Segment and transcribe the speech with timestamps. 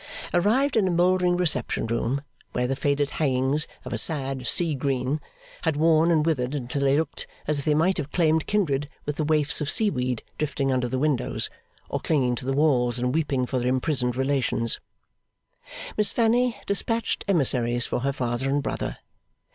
[0.33, 5.21] Arrived in a mouldering reception room, where the faded hangings, of a sad sea green,
[5.61, 9.17] had worn and withered until they looked as if they might have claimed kindred with
[9.17, 11.51] the waifs of seaweed drifting under the windows,
[11.87, 14.79] or clinging to the walls and weeping for their imprisoned relations,
[15.95, 18.97] Miss Fanny despatched emissaries for her father and brother.